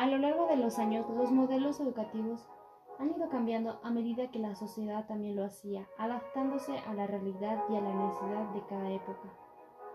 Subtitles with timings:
[0.00, 2.48] A lo largo de los años, los modelos educativos
[2.98, 7.62] han ido cambiando a medida que la sociedad también lo hacía, adaptándose a la realidad
[7.68, 9.28] y a la necesidad de cada época.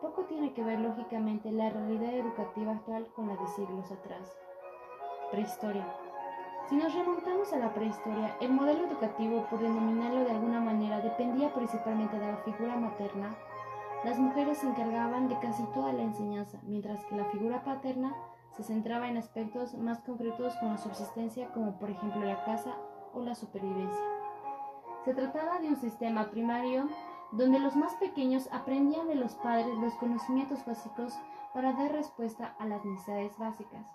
[0.00, 4.38] Poco tiene que ver lógicamente la realidad educativa actual con la de siglos atrás.
[5.32, 5.92] Prehistoria.
[6.68, 11.52] Si nos remontamos a la prehistoria, el modelo educativo, por denominarlo de alguna manera, dependía
[11.52, 13.36] principalmente de la figura materna.
[14.04, 18.14] Las mujeres se encargaban de casi toda la enseñanza, mientras que la figura paterna
[18.58, 22.74] se centraba en aspectos más concretos con la subsistencia, como por ejemplo la casa
[23.14, 24.04] o la supervivencia.
[25.04, 26.88] Se trataba de un sistema primario
[27.30, 31.16] donde los más pequeños aprendían de los padres los conocimientos básicos
[31.54, 33.86] para dar respuesta a las necesidades básicas.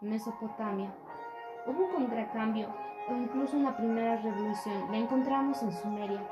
[0.00, 0.94] Mesopotamia.
[1.66, 2.68] Hubo un contracambio,
[3.08, 6.24] o incluso en la primera revolución, la encontramos en Sumeria.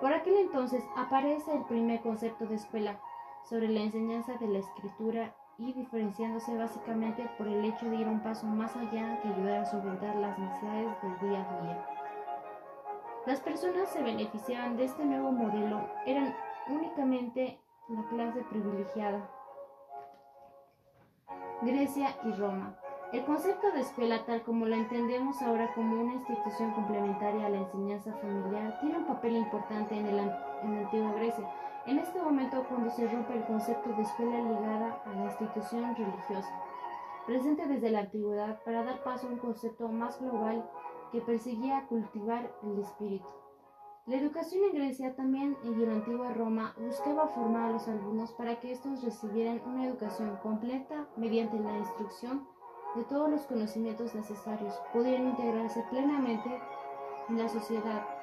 [0.00, 2.98] Por aquel entonces aparece el primer concepto de escuela
[3.44, 8.20] sobre la enseñanza de la escritura y diferenciándose básicamente por el hecho de ir un
[8.20, 11.86] paso más allá que ayudar a solventar las necesidades del día a día.
[13.26, 16.34] Las personas se beneficiaban de este nuevo modelo eran
[16.68, 19.30] únicamente la clase privilegiada.
[21.62, 22.76] Grecia y Roma.
[23.12, 27.58] El concepto de escuela, tal como lo entendemos ahora como una institución complementaria a la
[27.58, 31.48] enseñanza familiar, tiene un papel importante en, el, en la antigua Grecia
[31.86, 36.62] en este momento, cuando se rompe el concepto de escuela ligada a la institución religiosa,
[37.26, 40.68] presente desde la antigüedad para dar paso a un concepto más global
[41.12, 43.26] que perseguía cultivar el espíritu.
[44.06, 48.32] La educación en Grecia también y en la antigua Roma buscaba formar a los alumnos
[48.32, 52.46] para que estos recibieran una educación completa mediante la instrucción
[52.94, 56.60] de todos los conocimientos necesarios, pudieran integrarse plenamente
[57.28, 58.15] en la sociedad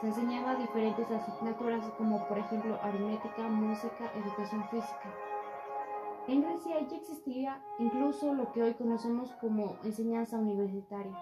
[0.00, 5.14] se enseñaba diferentes asignaturas como por ejemplo aritmética, música, educación física.
[6.28, 11.16] En Grecia ya existía incluso lo que hoy conocemos como enseñanza universitaria,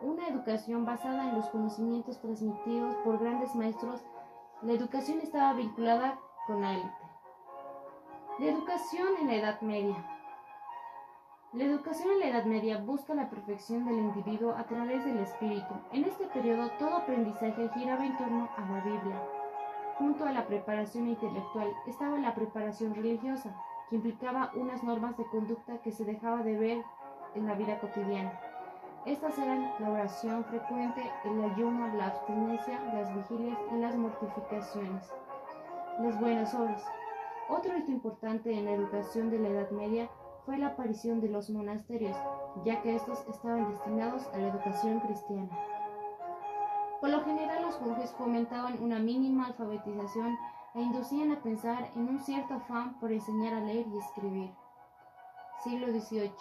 [0.00, 4.00] una educación basada en los conocimientos transmitidos por grandes maestros.
[4.62, 6.90] La educación estaba vinculada con la élite.
[8.38, 10.09] La educación en la Edad Media.
[11.52, 15.74] La educación en la Edad Media busca la perfección del individuo a través del espíritu.
[15.92, 19.20] En este periodo todo aprendizaje giraba en torno a la Biblia.
[19.98, 23.52] Junto a la preparación intelectual estaba la preparación religiosa,
[23.88, 26.84] que implicaba unas normas de conducta que se dejaba de ver
[27.34, 28.38] en la vida cotidiana.
[29.04, 35.12] Estas eran la oración frecuente, el ayuno, la abstinencia, las vigilias y las mortificaciones.
[35.98, 36.84] Las buenas obras.
[37.48, 40.08] Otro hito importante en la educación de la Edad Media
[40.50, 42.16] fue la aparición de los monasterios,
[42.64, 45.48] ya que estos estaban destinados a la educación cristiana.
[47.00, 50.36] Por lo general los monjes fomentaban una mínima alfabetización
[50.74, 54.50] e inducían a pensar en un cierto afán por enseñar a leer y escribir.
[55.62, 56.32] Siglo XVIII.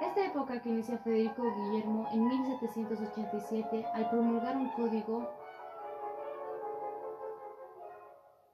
[0.00, 5.28] Esta época que inicia Federico Guillermo en 1787 al promulgar un código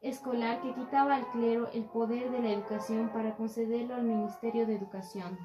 [0.09, 4.77] escolar que quitaba al clero el poder de la educación para concederlo al Ministerio de
[4.77, 5.39] Educación.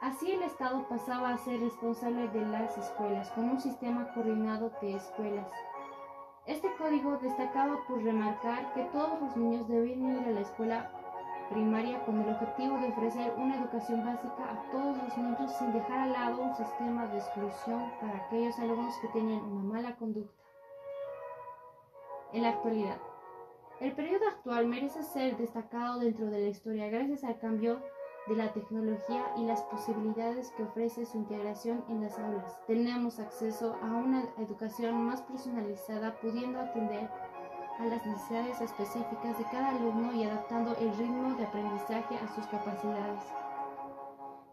[0.00, 4.96] Así el Estado pasaba a ser responsable de las escuelas, con un sistema coordinado de
[4.96, 5.48] escuelas.
[6.44, 10.90] Este código destacaba por remarcar que todos los niños debían ir a la escuela
[11.50, 16.00] primaria con el objetivo de ofrecer una educación básica a todos los niños sin dejar
[16.00, 20.42] al lado un sistema de exclusión para aquellos alumnos que tenían una mala conducta.
[22.32, 22.96] En la actualidad,
[23.82, 27.82] el periodo actual merece ser destacado dentro de la historia gracias al cambio
[28.28, 32.60] de la tecnología y las posibilidades que ofrece su integración en las aulas.
[32.68, 37.10] Tenemos acceso a una educación más personalizada pudiendo atender
[37.80, 42.46] a las necesidades específicas de cada alumno y adaptando el ritmo de aprendizaje a sus
[42.46, 43.24] capacidades.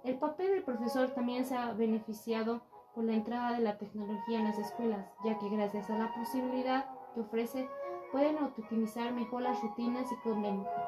[0.04, 2.64] El papel del profesor también se ha beneficiado
[2.96, 6.86] por la entrada de la tecnología en las escuelas, ya que gracias a la posibilidad
[7.14, 7.70] que ofrece
[8.12, 10.16] pueden optimizar mejor las rutinas y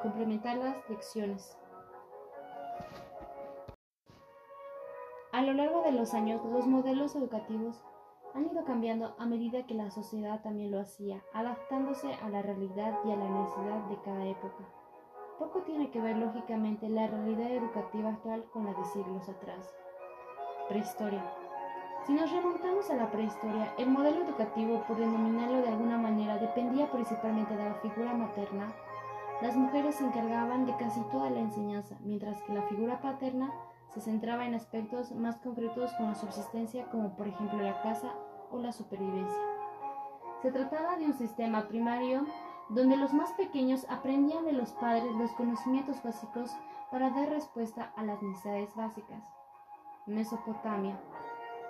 [0.02, 1.56] complementar las lecciones.
[5.32, 7.82] A lo largo de los años, los modelos educativos
[8.34, 12.98] han ido cambiando a medida que la sociedad también lo hacía, adaptándose a la realidad
[13.04, 14.64] y a la necesidad de cada época.
[15.38, 19.74] Poco tiene que ver lógicamente la realidad educativa actual con la de siglos atrás.
[20.68, 21.24] Prehistoria.
[22.06, 26.90] Si nos remontamos a la prehistoria, el modelo educativo, por denominarlo de alguna manera, dependía
[26.90, 28.72] principalmente de la figura materna.
[29.40, 33.52] Las mujeres se encargaban de casi toda la enseñanza, mientras que la figura paterna
[33.94, 38.12] se centraba en aspectos más concretos con la subsistencia, como por ejemplo la casa
[38.50, 39.42] o la supervivencia.
[40.40, 42.26] Se trataba de un sistema primario
[42.68, 46.50] donde los más pequeños aprendían de los padres los conocimientos básicos
[46.90, 49.22] para dar respuesta a las necesidades básicas.
[50.06, 50.98] Mesopotamia.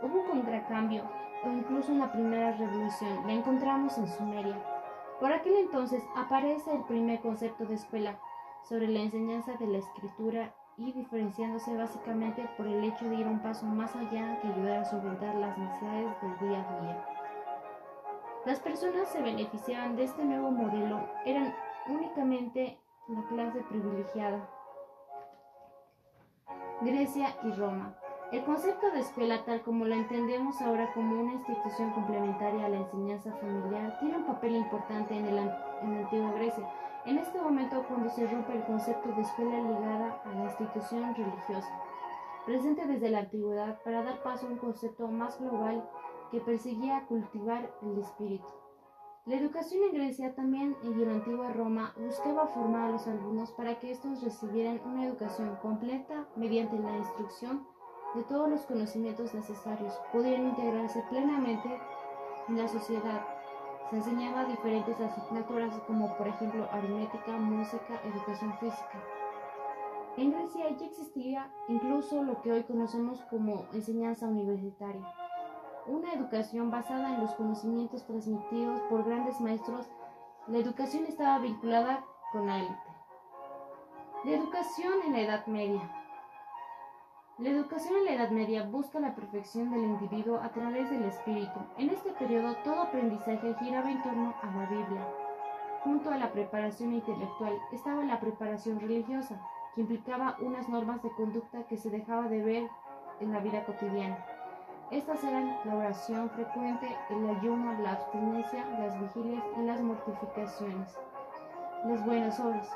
[0.02, 1.04] Hubo un contracambio
[1.44, 3.26] o incluso una primera revolución.
[3.26, 4.58] La encontramos en Sumeria.
[5.20, 8.18] Por aquel entonces aparece el primer concepto de escuela
[8.68, 13.40] sobre la enseñanza de la escritura y diferenciándose básicamente por el hecho de ir un
[13.40, 17.06] paso más allá que ayudar a solventar las necesidades del día a día.
[18.44, 21.54] Las personas se beneficiaban de este nuevo modelo eran
[21.86, 24.48] únicamente la clase privilegiada.
[26.80, 27.94] Grecia y Roma.
[28.32, 32.78] El concepto de escuela, tal como lo entendemos ahora como una institución complementaria a la
[32.78, 36.66] enseñanza familiar, tiene un papel importante en, el, en la antigua Grecia.
[37.04, 41.78] En este momento, cuando se rompe el concepto de escuela ligada a la institución religiosa,
[42.46, 45.86] presente desde la antigüedad, para dar paso a un concepto más global
[46.30, 48.46] que perseguía cultivar el espíritu.
[49.26, 53.78] La educación en Grecia, también en la antigua Roma, buscaba formar a los alumnos para
[53.78, 57.66] que estos recibieran una educación completa mediante la instrucción
[58.14, 61.80] de todos los conocimientos necesarios, pudieran integrarse plenamente
[62.48, 63.26] en la sociedad.
[63.90, 69.02] Se enseñaba diferentes asignaturas como por ejemplo aritmética, música, educación física.
[70.16, 75.06] En Grecia ya existía incluso lo que hoy conocemos como enseñanza universitaria,
[75.86, 79.90] una educación basada en los conocimientos transmitidos por grandes maestros.
[80.48, 82.92] La educación estaba vinculada con la élite.
[84.24, 86.01] La educación en la Edad Media.
[87.42, 91.58] La educación en la Edad Media busca la perfección del individuo a través del espíritu.
[91.76, 95.08] En este periodo todo aprendizaje giraba en torno a la Biblia.
[95.82, 99.40] Junto a la preparación intelectual estaba la preparación religiosa,
[99.74, 102.68] que implicaba unas normas de conducta que se dejaba de ver
[103.18, 104.24] en la vida cotidiana.
[104.92, 110.96] Estas eran la oración frecuente, el ayuno, la abstinencia, las vigilias y las mortificaciones.
[111.86, 112.70] Las buenas obras.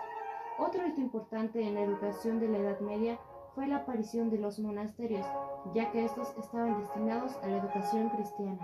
[0.59, 3.17] Otro hito importante en la educación de la Edad Media
[3.57, 5.27] fue la aparición de los monasterios,
[5.75, 8.59] ya que estos estaban destinados a la educación cristiana.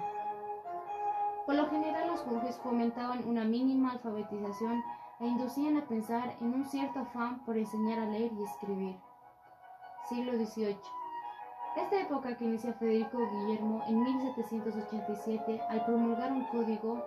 [1.47, 4.85] Por lo general los monjes fomentaban una mínima alfabetización
[5.19, 8.97] e inducían a pensar en un cierto afán por enseñar a leer y escribir.
[10.11, 10.77] Siglo XVIII.
[11.77, 17.03] Esta época que inicia Federico Guillermo en 1787 al promulgar un código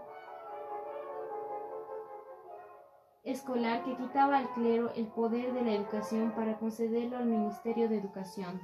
[3.26, 7.98] escolar que quitaba al clero el poder de la educación para concederlo al Ministerio de
[7.98, 8.62] Educación.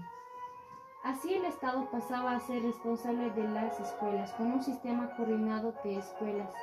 [1.04, 5.98] Así el Estado pasaba a ser responsable de las escuelas, con un sistema coordinado de
[5.98, 6.54] escuelas.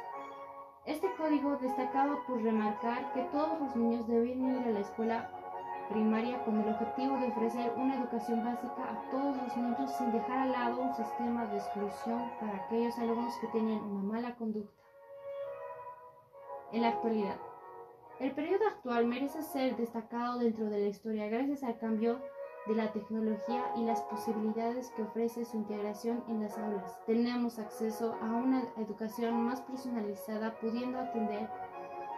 [0.87, 5.31] Este código destacaba por remarcar que todos los niños debían ir a la escuela
[5.89, 10.39] primaria con el objetivo de ofrecer una educación básica a todos los niños sin dejar
[10.39, 14.83] al lado un sistema de exclusión para aquellos alumnos que tenían una mala conducta.
[16.71, 17.37] En la actualidad,
[18.21, 22.21] el periodo actual merece ser destacado dentro de la historia gracias al cambio
[22.67, 26.99] de la tecnología y las posibilidades que ofrece su integración en las aulas.
[27.07, 31.49] Tenemos acceso a una educación más personalizada pudiendo atender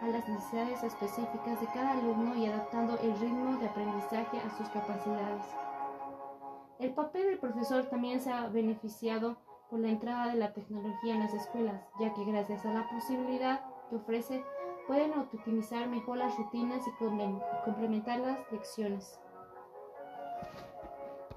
[0.01, 4.67] a las necesidades específicas de cada alumno y adaptando el ritmo de aprendizaje a sus
[4.69, 5.45] capacidades.
[6.79, 9.37] El papel del profesor también se ha beneficiado
[9.69, 13.61] por la entrada de la tecnología en las escuelas, ya que gracias a la posibilidad
[13.89, 14.43] que ofrece
[14.87, 16.91] pueden optimizar mejor las rutinas y
[17.65, 19.19] complementar las lecciones.